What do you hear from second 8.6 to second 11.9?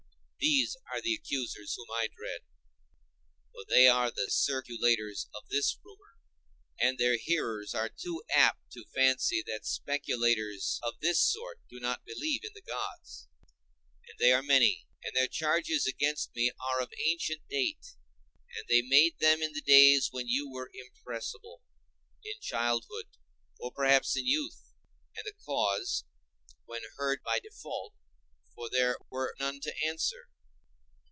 to fancy that speculators of this sort do